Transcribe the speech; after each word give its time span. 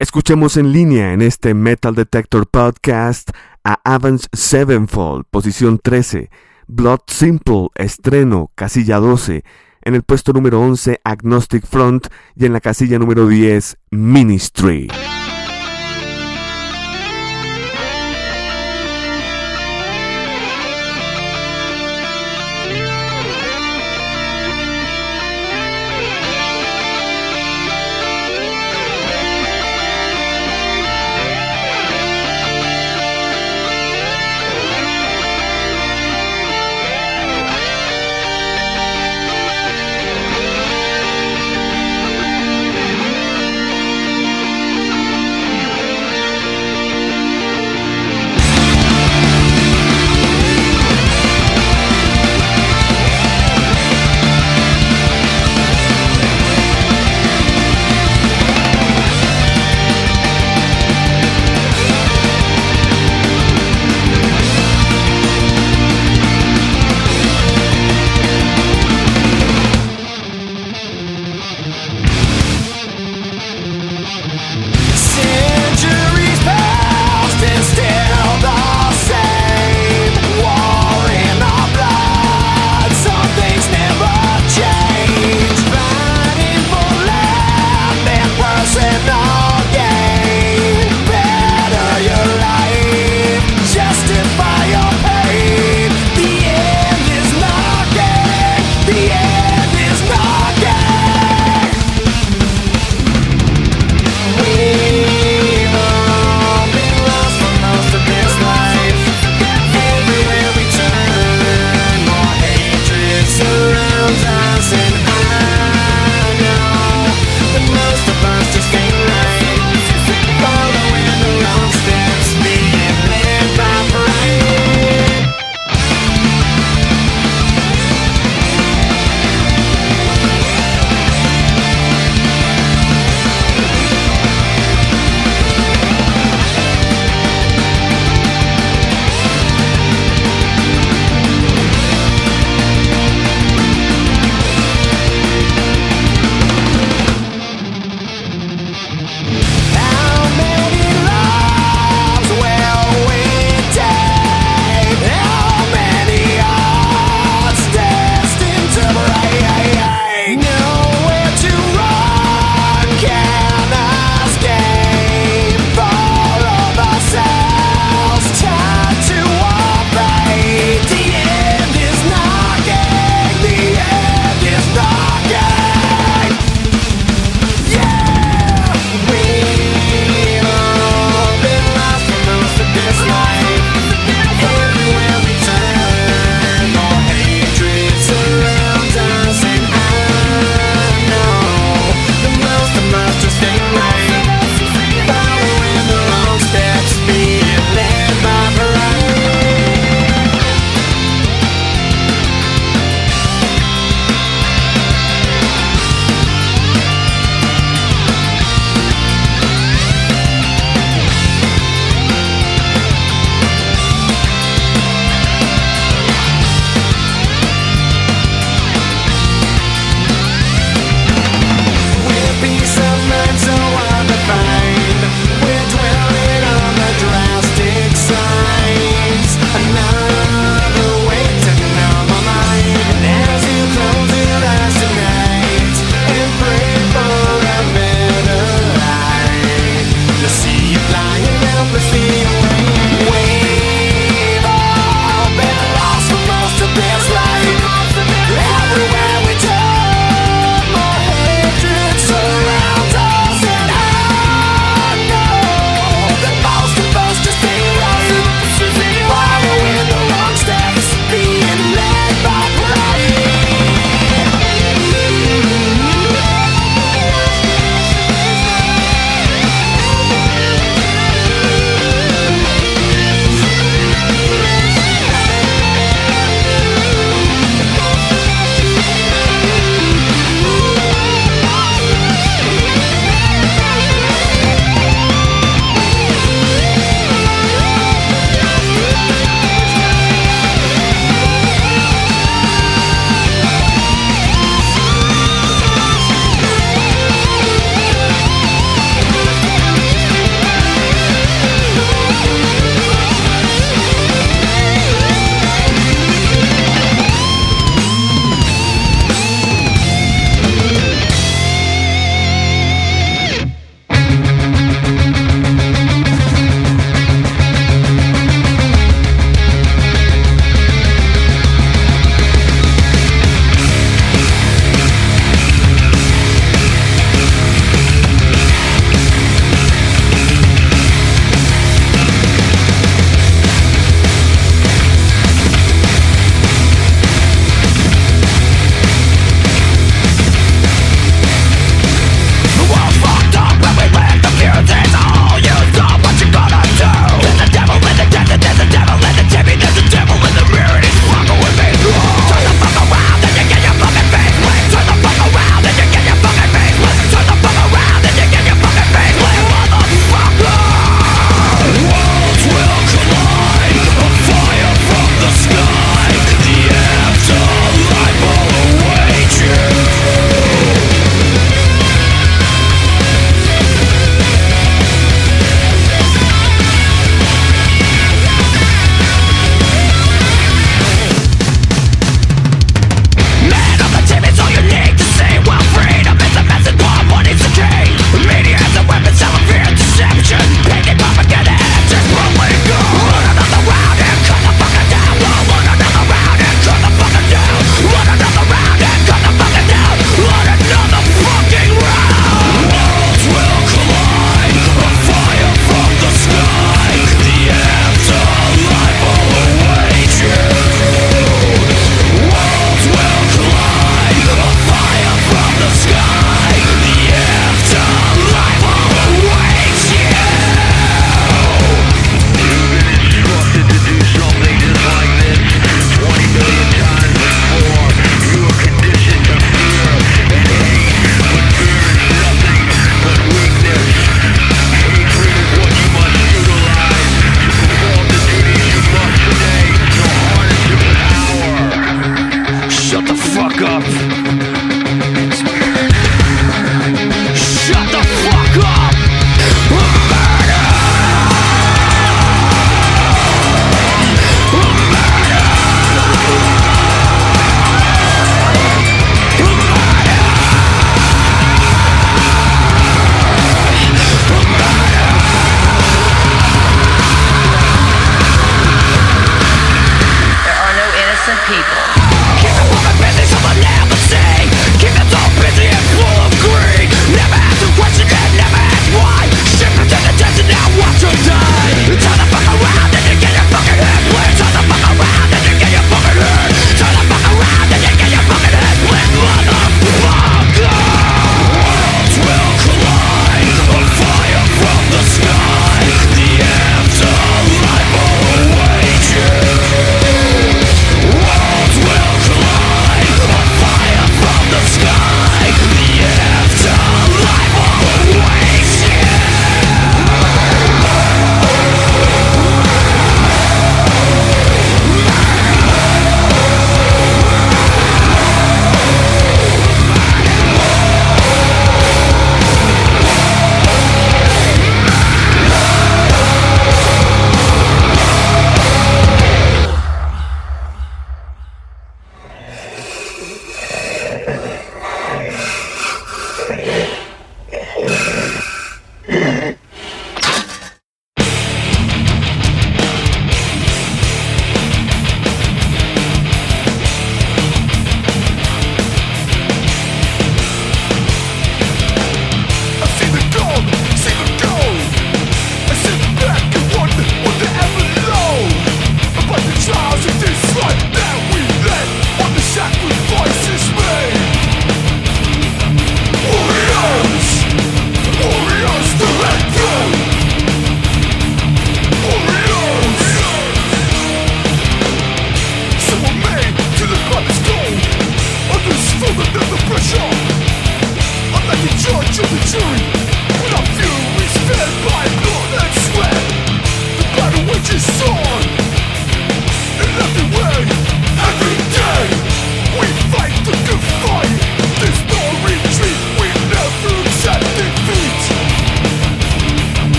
Escuchemos 0.00 0.56
en 0.56 0.72
línea 0.72 1.12
en 1.12 1.20
este 1.20 1.52
Metal 1.52 1.94
Detector 1.94 2.48
Podcast 2.48 3.32
a 3.64 3.78
Avance 3.84 4.28
Sevenfold, 4.32 5.26
posición 5.30 5.78
13, 5.78 6.30
Blood 6.68 7.00
Simple, 7.06 7.68
estreno, 7.74 8.50
casilla 8.54 8.96
12, 8.96 9.44
en 9.82 9.94
el 9.94 10.02
puesto 10.02 10.32
número 10.32 10.58
11 10.58 11.02
Agnostic 11.04 11.66
Front. 11.66 12.06
Y 12.34 12.46
en 12.46 12.54
la 12.54 12.60
casilla 12.60 12.98
número 12.98 13.28
10 13.28 13.76
Ministry. 13.90 14.88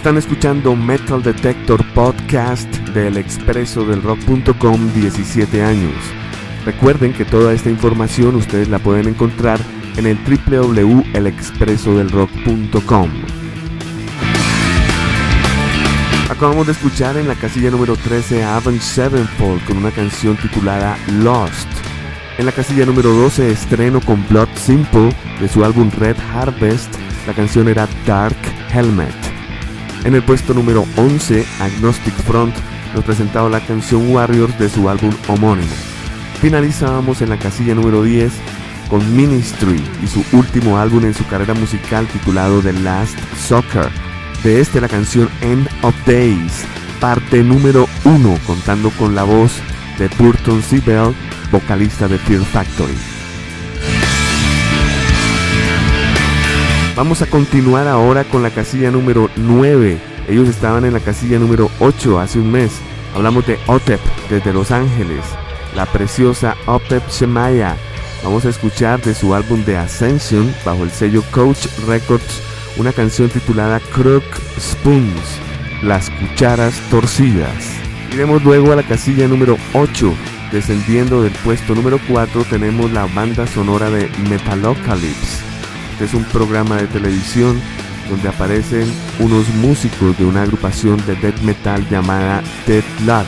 Están 0.00 0.16
escuchando 0.16 0.74
Metal 0.74 1.22
Detector 1.22 1.84
Podcast 1.92 2.66
del 2.94 3.18
expreso 3.18 3.84
del 3.84 4.02
rock.com 4.02 4.94
17 4.94 5.62
años. 5.62 5.92
Recuerden 6.64 7.12
que 7.12 7.26
toda 7.26 7.52
esta 7.52 7.68
información 7.68 8.34
ustedes 8.34 8.68
la 8.68 8.78
pueden 8.78 9.08
encontrar 9.08 9.60
en 9.98 10.06
el 10.06 10.18
www.elexpresodelrock.com. 10.24 13.10
Acabamos 16.30 16.64
de 16.64 16.72
escuchar 16.72 17.18
en 17.18 17.28
la 17.28 17.34
casilla 17.34 17.70
número 17.70 17.94
13 17.94 18.42
a 18.42 18.56
Avenged 18.56 18.80
Sevenfold 18.80 19.62
con 19.66 19.76
una 19.76 19.90
canción 19.90 20.38
titulada 20.38 20.96
Lost. 21.08 21.68
En 22.38 22.46
la 22.46 22.52
casilla 22.52 22.86
número 22.86 23.12
12 23.12 23.50
estreno 23.50 24.00
con 24.00 24.26
Blood 24.28 24.48
Simple 24.54 25.14
de 25.38 25.46
su 25.46 25.62
álbum 25.62 25.90
Red 25.90 26.16
Harvest, 26.34 26.88
la 27.26 27.34
canción 27.34 27.68
era 27.68 27.86
Dark 28.06 28.38
Helmet. 28.72 29.29
En 30.04 30.14
el 30.14 30.22
puesto 30.22 30.54
número 30.54 30.86
11, 30.96 31.44
Agnostic 31.60 32.14
Front 32.14 32.54
nos 32.94 33.04
presentaba 33.04 33.50
la 33.50 33.60
canción 33.60 34.10
Warriors 34.10 34.58
de 34.58 34.68
su 34.68 34.88
álbum 34.88 35.12
homónimo. 35.28 35.72
Finalizábamos 36.40 37.20
en 37.20 37.28
la 37.28 37.38
casilla 37.38 37.74
número 37.74 38.02
10 38.02 38.32
con 38.88 39.14
Ministry 39.14 39.80
y 40.02 40.06
su 40.06 40.24
último 40.32 40.78
álbum 40.78 41.04
en 41.04 41.14
su 41.14 41.26
carrera 41.26 41.54
musical 41.54 42.06
titulado 42.06 42.60
The 42.60 42.72
Last 42.72 43.18
Soccer. 43.36 43.88
De 44.42 44.60
este 44.60 44.80
la 44.80 44.88
canción 44.88 45.28
End 45.42 45.68
of 45.82 45.94
Days, 46.06 46.64
parte 46.98 47.42
número 47.42 47.86
1, 48.04 48.38
contando 48.46 48.90
con 48.90 49.14
la 49.14 49.22
voz 49.22 49.52
de 49.98 50.08
Burton 50.18 50.62
Sibel, 50.62 51.14
vocalista 51.52 52.08
de 52.08 52.16
Fear 52.16 52.42
Factory. 52.42 53.19
Vamos 57.00 57.22
a 57.22 57.26
continuar 57.26 57.88
ahora 57.88 58.24
con 58.24 58.42
la 58.42 58.50
casilla 58.50 58.90
número 58.90 59.30
9. 59.36 59.98
Ellos 60.28 60.50
estaban 60.50 60.84
en 60.84 60.92
la 60.92 61.00
casilla 61.00 61.38
número 61.38 61.70
8 61.78 62.20
hace 62.20 62.38
un 62.38 62.52
mes. 62.52 62.72
Hablamos 63.14 63.46
de 63.46 63.58
Otep 63.68 63.98
desde 64.28 64.52
Los 64.52 64.70
Ángeles, 64.70 65.24
la 65.74 65.86
preciosa 65.86 66.58
Otep 66.66 67.02
Shemaya. 67.08 67.74
Vamos 68.22 68.44
a 68.44 68.50
escuchar 68.50 69.00
de 69.00 69.14
su 69.14 69.34
álbum 69.34 69.64
de 69.64 69.78
Ascension 69.78 70.54
bajo 70.62 70.84
el 70.84 70.90
sello 70.90 71.24
Coach 71.30 71.68
Records 71.88 72.42
una 72.76 72.92
canción 72.92 73.30
titulada 73.30 73.80
Crook 73.80 74.22
Spoons, 74.60 75.40
las 75.82 76.10
cucharas 76.10 76.78
torcidas. 76.90 77.64
Iremos 78.12 78.44
luego 78.44 78.72
a 78.72 78.76
la 78.76 78.82
casilla 78.82 79.26
número 79.26 79.56
8. 79.72 80.12
Descendiendo 80.52 81.22
del 81.22 81.32
puesto 81.32 81.74
número 81.74 81.98
4 82.10 82.44
tenemos 82.44 82.92
la 82.92 83.06
banda 83.06 83.46
sonora 83.46 83.88
de 83.88 84.10
Metalocalypse 84.28 85.49
es 86.00 86.14
un 86.14 86.24
programa 86.24 86.76
de 86.76 86.86
televisión 86.86 87.60
donde 88.08 88.28
aparecen 88.28 88.86
unos 89.18 89.48
músicos 89.54 90.16
de 90.18 90.24
una 90.24 90.42
agrupación 90.42 90.96
de 91.06 91.14
death 91.16 91.40
metal 91.42 91.86
llamada 91.88 92.42
Dead 92.66 92.84
Luck. 93.06 93.26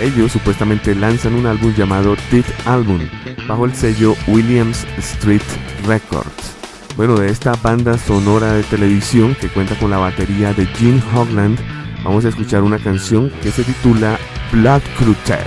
Ellos 0.00 0.32
supuestamente 0.32 0.94
lanzan 0.94 1.34
un 1.34 1.46
álbum 1.46 1.74
llamado 1.74 2.16
Dead 2.30 2.44
Album 2.66 3.00
bajo 3.48 3.64
el 3.64 3.74
sello 3.74 4.14
Williams 4.26 4.86
Street 4.98 5.42
Records. 5.86 6.56
Bueno, 6.96 7.16
de 7.16 7.30
esta 7.30 7.54
banda 7.62 7.96
sonora 7.98 8.52
de 8.52 8.62
televisión 8.64 9.36
que 9.40 9.48
cuenta 9.48 9.78
con 9.78 9.90
la 9.90 9.98
batería 9.98 10.52
de 10.52 10.66
Gene 10.66 11.02
Hogland, 11.14 11.58
vamos 12.04 12.24
a 12.24 12.28
escuchar 12.28 12.62
una 12.62 12.78
canción 12.78 13.30
que 13.42 13.50
se 13.50 13.64
titula 13.64 14.18
Blood 14.52 14.82
Crutet. 14.98 15.46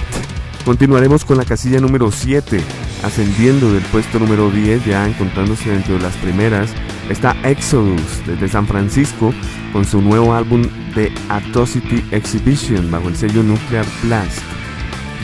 Continuaremos 0.66 1.26
con 1.26 1.38
la 1.38 1.46
casilla 1.46 1.80
número 1.80 2.12
7, 2.12 2.62
ascendiendo 3.04 3.72
del 3.72 3.84
puesto 3.84 4.20
número 4.20 4.50
10, 4.50 4.86
ya 4.86 5.08
encontrándose 5.08 5.70
dentro 5.72 5.96
de 5.96 6.02
las 6.02 6.16
primeras, 6.18 6.72
está 7.10 7.36
Exodus 7.44 8.26
desde 8.26 8.48
San 8.48 8.68
Francisco 8.68 9.34
con 9.72 9.86
su 9.86 10.02
nuevo 10.02 10.34
álbum 10.34 10.64
The 10.96 11.12
Atrocity 11.30 12.04
Exhibition 12.12 12.92
bajo 12.92 13.10
el 13.10 13.16
sello 13.16 13.44
Nuclear 13.44 13.86
Blast. 14.04 14.40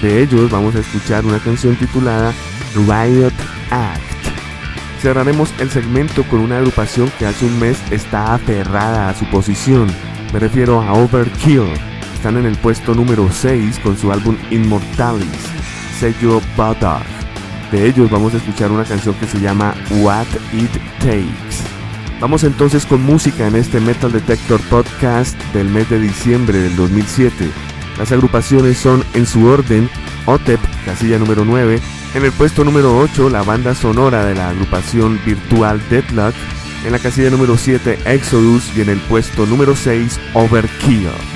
De 0.01 0.21
ellos 0.21 0.51
vamos 0.51 0.75
a 0.75 0.79
escuchar 0.79 1.25
una 1.25 1.39
canción 1.39 1.75
titulada 1.75 2.33
Riot 2.75 3.33
Act. 3.71 4.01
Cerraremos 5.01 5.53
el 5.59 5.69
segmento 5.69 6.23
con 6.23 6.39
una 6.39 6.57
agrupación 6.57 7.11
que 7.19 7.25
hace 7.25 7.45
un 7.45 7.59
mes 7.59 7.77
está 7.91 8.33
aferrada 8.33 9.09
a 9.09 9.13
su 9.15 9.25
posición. 9.25 9.87
Me 10.33 10.39
refiero 10.39 10.81
a 10.81 10.93
Overkill. 10.93 11.67
Están 12.13 12.37
en 12.37 12.45
el 12.45 12.57
puesto 12.57 12.95
número 12.95 13.29
6 13.31 13.79
con 13.79 13.95
su 13.97 14.11
álbum 14.11 14.35
Immortalis, 14.49 15.29
sello 15.99 16.41
Badar. 16.57 17.14
De 17.71 17.87
ellos 17.87 18.09
vamos 18.09 18.33
a 18.33 18.37
escuchar 18.37 18.71
una 18.71 18.83
canción 18.83 19.15
que 19.15 19.27
se 19.27 19.39
llama 19.39 19.73
What 20.01 20.27
It 20.53 20.71
Takes. 20.99 21.75
Vamos 22.19 22.43
entonces 22.43 22.85
con 22.85 23.03
música 23.03 23.47
en 23.47 23.55
este 23.55 23.79
Metal 23.79 24.11
Detector 24.11 24.61
Podcast 24.69 25.37
del 25.53 25.67
mes 25.67 25.89
de 25.89 25.99
diciembre 25.99 26.59
del 26.59 26.75
2007. 26.75 27.49
Las 27.97 28.11
agrupaciones 28.11 28.77
son 28.77 29.03
en 29.13 29.25
su 29.25 29.45
orden 29.45 29.89
OTEP, 30.25 30.59
casilla 30.85 31.17
número 31.17 31.45
9, 31.45 31.79
en 32.13 32.23
el 32.25 32.31
puesto 32.31 32.63
número 32.63 32.97
8 32.97 33.29
la 33.29 33.43
banda 33.43 33.75
sonora 33.75 34.25
de 34.25 34.35
la 34.35 34.49
agrupación 34.49 35.19
virtual 35.25 35.81
Deadlock, 35.89 36.33
en 36.85 36.91
la 36.91 36.99
casilla 36.99 37.29
número 37.29 37.57
7 37.57 37.99
Exodus 38.05 38.71
y 38.75 38.81
en 38.81 38.89
el 38.89 38.99
puesto 38.99 39.45
número 39.45 39.75
6 39.75 40.19
Overkill. 40.33 41.34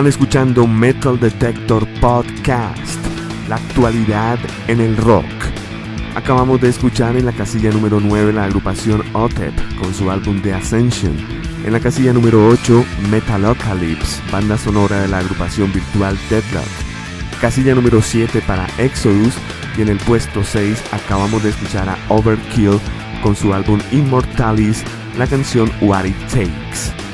Están 0.00 0.08
escuchando 0.08 0.66
Metal 0.66 1.20
Detector 1.20 1.86
Podcast, 2.00 3.04
la 3.50 3.56
actualidad 3.56 4.38
en 4.66 4.80
el 4.80 4.96
rock. 4.96 5.26
Acabamos 6.14 6.58
de 6.62 6.70
escuchar 6.70 7.16
en 7.16 7.26
la 7.26 7.32
casilla 7.32 7.70
número 7.70 8.00
9 8.00 8.32
la 8.32 8.44
agrupación 8.44 9.02
OTEP 9.12 9.52
con 9.78 9.92
su 9.92 10.10
álbum 10.10 10.40
The 10.40 10.54
Ascension. 10.54 11.14
En 11.66 11.74
la 11.74 11.80
casilla 11.80 12.14
número 12.14 12.48
8, 12.48 12.82
Metalocalypse, 13.10 14.22
banda 14.32 14.56
sonora 14.56 15.02
de 15.02 15.08
la 15.08 15.18
agrupación 15.18 15.70
virtual 15.70 16.16
Deadlock. 16.30 16.64
Casilla 17.38 17.74
número 17.74 18.00
7 18.00 18.42
para 18.46 18.68
Exodus 18.78 19.34
y 19.76 19.82
en 19.82 19.90
el 19.90 19.98
puesto 19.98 20.42
6 20.42 20.82
acabamos 20.92 21.42
de 21.42 21.50
escuchar 21.50 21.90
a 21.90 21.98
Overkill 22.08 22.80
con 23.22 23.36
su 23.36 23.52
álbum 23.52 23.78
Immortalis, 23.92 24.82
la 25.18 25.26
canción 25.26 25.70
What 25.82 26.06
It 26.06 26.16
Takes. 26.30 27.09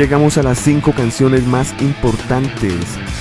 Llegamos 0.00 0.38
a 0.38 0.42
las 0.42 0.58
5 0.60 0.94
canciones 0.94 1.46
más 1.46 1.74
importantes 1.78 2.72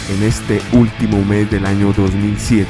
en 0.10 0.24
este 0.24 0.62
último 0.72 1.26
mes 1.26 1.52
del 1.52 1.66
año 1.66 1.92
2007. 1.92 2.70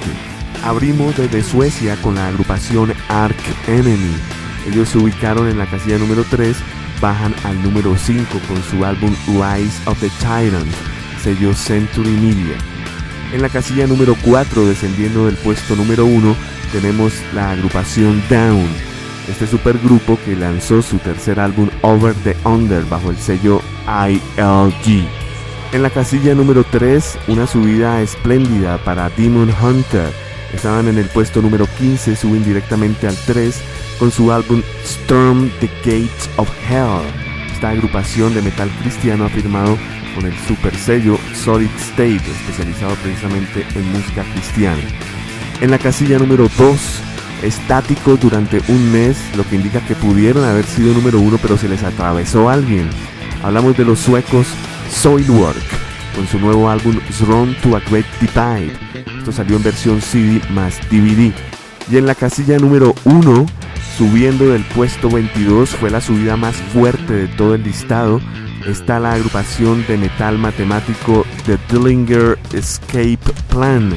Abrimos 0.63 1.15
desde 1.15 1.43
Suecia 1.43 1.95
con 2.01 2.15
la 2.15 2.27
agrupación 2.27 2.91
Ark 3.07 3.37
Enemy. 3.67 4.15
Ellos 4.67 4.89
se 4.89 4.97
ubicaron 4.97 5.47
en 5.47 5.59
la 5.59 5.67
casilla 5.67 5.99
número 5.99 6.25
3, 6.27 6.57
bajan 6.99 7.35
al 7.43 7.61
número 7.61 7.95
5 7.95 8.25
con 8.47 8.63
su 8.63 8.83
álbum 8.83 9.15
Rise 9.27 9.79
of 9.85 9.99
the 9.99 10.09
Tyrant, 10.19 10.73
sello 11.21 11.53
Century 11.53 12.09
Media. 12.09 12.57
En 13.31 13.43
la 13.43 13.49
casilla 13.49 13.85
número 13.85 14.15
4, 14.23 14.65
descendiendo 14.65 15.27
del 15.27 15.35
puesto 15.35 15.75
número 15.75 16.05
1, 16.05 16.35
tenemos 16.71 17.13
la 17.35 17.51
agrupación 17.51 18.23
Down, 18.27 18.69
este 19.29 19.47
supergrupo 19.47 20.17
que 20.25 20.35
lanzó 20.35 20.81
su 20.81 20.97
tercer 20.97 21.39
álbum 21.39 21.69
Over 21.81 22.13
the 22.15 22.35
Under 22.43 22.83
bajo 22.85 23.11
el 23.11 23.17
sello 23.17 23.61
ILG. 23.87 25.07
En 25.71 25.83
la 25.83 25.89
casilla 25.89 26.33
número 26.33 26.63
3, 26.63 27.19
una 27.27 27.45
subida 27.45 28.01
espléndida 28.01 28.77
para 28.79 29.09
Demon 29.11 29.53
Hunter. 29.61 30.09
Estaban 30.53 30.87
en 30.87 30.97
el 30.97 31.05
puesto 31.05 31.41
número 31.41 31.67
15, 31.77 32.15
suben 32.15 32.43
directamente 32.43 33.07
al 33.07 33.15
3 33.15 33.61
con 33.99 34.11
su 34.11 34.31
álbum 34.31 34.63
Storm 34.83 35.51
the 35.59 35.69
Gates 35.83 36.29
of 36.37 36.49
Hell. 36.67 37.03
Esta 37.53 37.69
agrupación 37.69 38.33
de 38.33 38.41
metal 38.41 38.69
cristiano 38.81 39.25
ha 39.25 39.29
firmado 39.29 39.77
con 40.15 40.25
el 40.25 40.33
super 40.47 40.75
sello 40.75 41.17
Solid 41.35 41.69
State, 41.77 42.15
especializado 42.15 42.95
precisamente 42.95 43.65
en 43.75 43.91
música 43.91 44.23
cristiana. 44.33 44.81
En 45.61 45.69
la 45.69 45.77
casilla 45.77 46.17
número 46.17 46.49
2, 46.57 47.01
estático 47.43 48.17
durante 48.17 48.61
un 48.67 48.91
mes, 48.91 49.17
lo 49.35 49.47
que 49.47 49.55
indica 49.55 49.79
que 49.81 49.95
pudieron 49.95 50.43
haber 50.43 50.65
sido 50.65 50.93
número 50.93 51.19
1 51.19 51.37
pero 51.41 51.57
se 51.57 51.69
les 51.69 51.83
atravesó 51.83 52.49
alguien. 52.49 52.89
Hablamos 53.43 53.77
de 53.77 53.85
los 53.85 53.99
suecos 53.99 54.47
Soilwork 54.91 55.89
con 56.15 56.27
su 56.27 56.39
nuevo 56.39 56.69
álbum 56.69 56.99
Thrown 57.17 57.55
to 57.61 57.75
a 57.75 57.79
Great 57.89 58.05
Divide. 58.19 58.73
Esto 59.17 59.31
salió 59.31 59.55
en 59.57 59.63
versión 59.63 60.01
CD 60.01 60.41
más 60.51 60.77
DVD. 60.89 61.33
Y 61.91 61.97
en 61.97 62.05
la 62.05 62.15
casilla 62.15 62.57
número 62.57 62.93
1, 63.05 63.45
subiendo 63.97 64.49
del 64.49 64.63
puesto 64.63 65.09
22, 65.09 65.69
fue 65.71 65.89
la 65.89 66.01
subida 66.01 66.35
más 66.35 66.55
fuerte 66.55 67.13
de 67.13 67.27
todo 67.27 67.55
el 67.55 67.63
listado. 67.63 68.21
Está 68.67 68.99
la 68.99 69.13
agrupación 69.13 69.85
de 69.87 69.97
metal 69.97 70.37
matemático 70.37 71.25
The 71.45 71.57
Dillinger 71.69 72.37
Escape 72.53 73.19
Plan. 73.49 73.95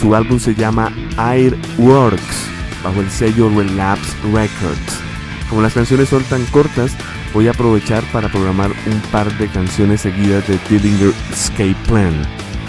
Su 0.00 0.14
álbum 0.14 0.38
se 0.38 0.54
llama 0.54 0.92
Airworks, 1.16 2.48
bajo 2.86 3.00
el 3.00 3.10
sello 3.10 3.50
Relapse 3.50 4.14
Records. 4.32 5.00
Como 5.48 5.60
las 5.60 5.74
canciones 5.74 6.08
son 6.08 6.22
tan 6.24 6.44
cortas, 6.46 6.92
voy 7.34 7.48
a 7.48 7.50
aprovechar 7.50 8.04
para 8.12 8.28
programar 8.28 8.70
un 8.70 9.00
par 9.10 9.32
de 9.38 9.48
canciones 9.48 10.02
seguidas 10.02 10.46
de 10.46 10.58
Dillinger 10.68 11.12
Escape 11.32 11.76
Plan. 11.88 12.14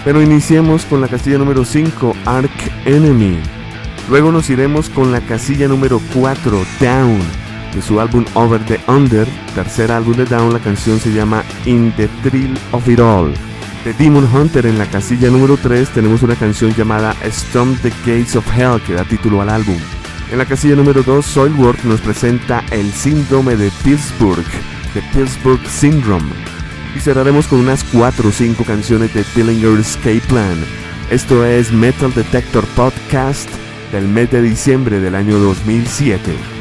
Pero 0.04 0.20
iniciemos 0.20 0.84
con 0.86 1.00
la 1.00 1.08
casilla 1.08 1.38
número 1.38 1.64
5, 1.64 2.16
Ark 2.24 2.50
Enemy. 2.84 3.38
Luego 4.10 4.32
nos 4.32 4.50
iremos 4.50 4.88
con 4.90 5.12
la 5.12 5.20
casilla 5.20 5.68
número 5.68 6.00
4, 6.14 6.64
Down, 6.80 7.20
de 7.74 7.82
su 7.82 8.00
álbum 8.00 8.24
Over 8.34 8.64
the 8.66 8.80
Under, 8.88 9.26
tercer 9.54 9.92
álbum 9.92 10.16
de 10.16 10.24
Down, 10.24 10.52
la 10.52 10.58
canción 10.60 10.98
se 10.98 11.12
llama 11.12 11.44
In 11.64 11.92
the 11.96 12.08
Thrill 12.22 12.58
of 12.72 12.88
It 12.88 12.98
All. 12.98 13.32
De 13.84 13.92
Demon 13.92 14.28
Hunter 14.34 14.66
en 14.66 14.78
la 14.78 14.86
casilla 14.86 15.30
número 15.30 15.56
3 15.56 15.90
tenemos 15.90 16.22
una 16.22 16.34
canción 16.34 16.74
llamada 16.74 17.14
Storm 17.22 17.76
the 17.76 17.90
Gates 18.04 18.34
of 18.34 18.46
Hell 18.56 18.80
que 18.82 18.94
da 18.94 19.04
título 19.04 19.40
al 19.40 19.50
álbum. 19.50 19.78
En 20.30 20.36
la 20.36 20.44
casilla 20.44 20.76
número 20.76 21.02
2, 21.02 21.24
Soilwork 21.24 21.84
nos 21.84 22.02
presenta 22.02 22.62
el 22.70 22.92
síndrome 22.92 23.56
de 23.56 23.70
Pittsburgh, 23.82 24.44
The 24.92 25.00
Pittsburgh 25.14 25.66
Syndrome. 25.66 26.30
Y 26.94 27.00
cerraremos 27.00 27.46
con 27.46 27.60
unas 27.60 27.82
4 27.84 28.28
o 28.28 28.32
5 28.32 28.64
canciones 28.64 29.14
de 29.14 29.24
Dillinger 29.34 29.80
Escape 29.80 30.22
Plan. 30.28 30.56
Esto 31.10 31.46
es 31.46 31.72
Metal 31.72 32.12
Detector 32.12 32.66
Podcast 32.76 33.48
del 33.90 34.06
mes 34.06 34.30
de 34.30 34.42
diciembre 34.42 35.00
del 35.00 35.14
año 35.14 35.38
2007. 35.38 36.57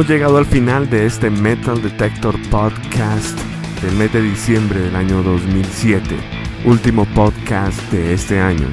Hemos 0.00 0.08
llegado 0.08 0.38
al 0.38 0.46
final 0.46 0.88
de 0.88 1.04
este 1.04 1.28
Metal 1.28 1.82
Detector 1.82 2.34
Podcast 2.48 3.38
del 3.82 3.94
mes 3.96 4.10
de 4.10 4.22
diciembre 4.22 4.80
del 4.80 4.96
año 4.96 5.22
2007, 5.22 6.16
último 6.64 7.04
podcast 7.14 7.78
de 7.92 8.14
este 8.14 8.40
año. 8.40 8.66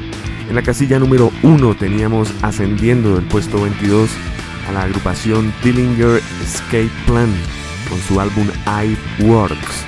En 0.47 0.55
la 0.55 0.61
casilla 0.61 0.99
número 0.99 1.29
1 1.43 1.75
teníamos 1.75 2.33
ascendiendo 2.43 3.15
del 3.15 3.25
puesto 3.25 3.61
22 3.61 4.09
a 4.69 4.71
la 4.71 4.83
agrupación 4.83 5.53
Dillinger 5.61 6.21
Escape 6.41 6.89
Plan 7.05 7.29
con 7.89 7.99
su 7.99 8.21
álbum 8.21 8.47
I 8.65 8.95
Works. 9.25 9.83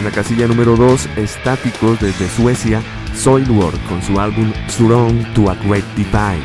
En 0.00 0.04
la 0.04 0.10
casilla 0.10 0.48
número 0.48 0.74
2, 0.74 1.10
Estáticos 1.16 2.00
desde 2.00 2.28
Suecia, 2.28 2.82
Soilwork 3.14 3.80
con 3.86 4.02
su 4.02 4.18
álbum 4.18 4.52
Surround 4.66 5.32
to 5.34 5.48
a 5.48 5.54
Great 5.64 5.84
Divide. 5.94 6.42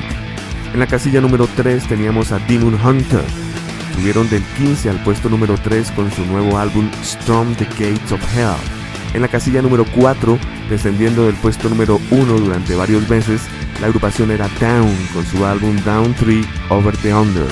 En 0.76 0.80
la 0.80 0.86
casilla 0.86 1.22
número 1.22 1.48
3 1.56 1.88
teníamos 1.88 2.32
a 2.32 2.38
Demon 2.38 2.76
Hunter 2.86 3.47
subieron 3.98 4.30
del 4.30 4.44
15 4.58 4.92
al 4.92 5.04
puesto 5.04 5.28
número 5.28 5.58
3 5.58 5.90
con 5.92 6.12
su 6.12 6.24
nuevo 6.26 6.60
álbum 6.60 6.88
Storm 7.02 7.56
the 7.56 7.66
Gates 7.66 8.12
of 8.12 8.22
Hell. 8.36 8.56
En 9.16 9.24
la 9.24 9.28
casilla 9.28 9.64
número 9.64 9.86
4, 9.96 10.38
descendiendo 10.70 11.26
del 11.26 11.34
puesto 11.36 11.68
número 11.68 12.00
1 12.12 12.34
durante 12.34 12.76
varios 12.76 13.10
meses, 13.10 13.42
la 13.82 13.88
agrupación 13.88 14.30
era 14.30 14.48
Down 14.60 14.96
con 15.14 15.26
su 15.26 15.44
álbum 15.44 15.76
Down 15.84 16.14
3 16.14 16.46
Over 16.70 16.96
the 16.98 17.12
Under. 17.12 17.48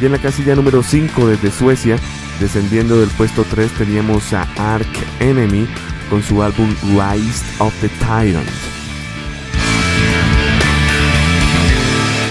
Y 0.00 0.06
en 0.06 0.12
la 0.12 0.18
casilla 0.18 0.54
número 0.54 0.84
5 0.84 1.26
desde 1.26 1.50
Suecia, 1.50 1.98
descendiendo 2.38 3.00
del 3.00 3.10
puesto 3.10 3.44
3 3.50 3.72
teníamos 3.72 4.32
a 4.32 4.46
Ark 4.56 4.86
Enemy 5.18 5.66
con 6.08 6.22
su 6.22 6.44
álbum 6.44 6.72
Rise 6.92 7.44
of 7.58 7.74
the 7.80 7.88
Tyrant. 7.98 8.81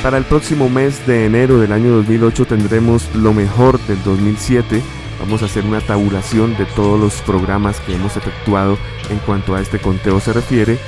Para 0.04 0.18
el 0.18 0.26
próximo 0.26 0.68
mes 0.68 1.06
de 1.06 1.26
enero 1.26 1.60
del 1.60 1.72
año 1.72 1.92
2008 1.92 2.46
tendremos 2.46 3.14
lo 3.14 3.34
mejor 3.34 3.80
del 3.82 4.02
2007. 4.04 4.82
Vamos 5.20 5.44
a 5.44 5.46
hacer 5.46 5.64
una 5.64 5.80
tabulación 5.80 6.58
de 6.58 6.66
todos 6.66 7.00
los 7.00 7.22
programas 7.22 7.80
que 7.82 7.94
hemos 7.94 8.18
efectuado 8.18 8.80
en 9.12 9.20
cuanto 9.20 9.54
a 9.54 9.62
este 9.62 9.78
conteo 9.78 10.20
se 10.20 10.34
refiere 10.34 10.80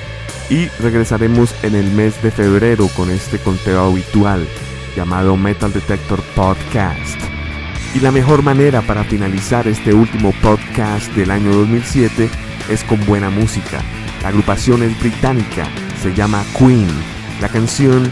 y 0.49 0.65
regresaremos 0.79 1.53
en 1.63 1.75
el 1.75 1.91
mes 1.91 2.23
de 2.23 2.31
febrero 2.31 2.87
con 2.95 3.11
este 3.11 3.37
conteo 3.37 3.83
habitual 3.83 4.47
llamado 4.95 5.37
Metal 5.37 5.71
Detector 5.71 6.19
Podcast. 6.35 7.21
Y 7.93 7.99
la 7.99 8.11
mejor 8.11 8.41
manera 8.41 8.81
para 8.81 9.03
finalizar 9.03 9.67
este 9.67 9.93
último 9.93 10.33
podcast 10.41 11.13
del 11.13 11.29
año 11.29 11.53
2007 11.53 12.31
es 12.67 12.83
con 12.83 13.05
buena 13.05 13.29
música. 13.29 13.79
La 14.23 14.29
agrupación 14.29 14.81
es 14.81 14.99
británica, 14.99 15.67
se 16.01 16.15
llama 16.15 16.43
Queen. 16.57 16.87
La 17.39 17.49
canción 17.49 18.11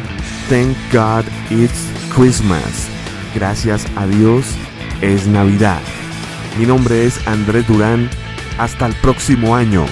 Thank 0.52 0.76
God 0.91 1.24
It's 1.49 1.88
Christmas. 2.14 2.89
Gracias 3.34 3.88
a 3.95 4.06
Dios 4.06 4.45
es 4.99 5.26
Navidad. 5.26 5.80
Mi 6.60 6.66
nombre 6.66 7.06
es 7.06 7.26
Andrés 7.26 7.66
Durán. 7.70 8.10
Hasta 8.58 8.88
el 8.88 8.93
próximo 8.95 9.56
año. 9.56 9.86